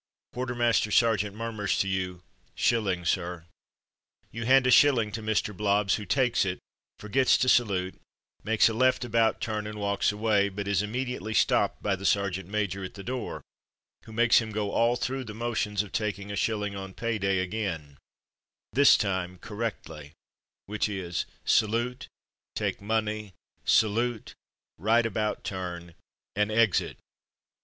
[0.33, 2.23] Quarter master sergeant murmurs to you,"
[2.55, 3.45] shilling, sir."
[4.31, 5.55] You hand a shilling to Mr.
[5.55, 6.57] Blobbs, who takes it,
[6.97, 8.01] forgets to salute,
[8.43, 12.49] makes a left about turn, and walks away; but is immediately stopped by the sergeant
[12.49, 13.43] major at the door,
[14.05, 17.37] who makes him go all through the motions of taking a shilling on pay day
[17.37, 17.99] again—
[18.73, 20.13] this time correctly—
[20.65, 22.07] which is: salute,
[22.55, 23.33] take money,
[23.65, 24.33] salute,
[24.79, 25.93] right about turn,
[26.35, 26.97] and exit.